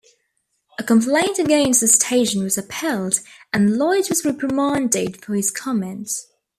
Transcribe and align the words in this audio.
A 0.79 0.83
complaint 0.83 1.37
against 1.37 1.79
the 1.81 1.87
station 1.87 2.41
was 2.43 2.57
upheld 2.57 3.19
and 3.53 3.77
Lloyd 3.77 4.09
was 4.09 4.25
reprimanded 4.25 5.23
for 5.23 5.35
his 5.35 5.51
comments. 5.51 6.25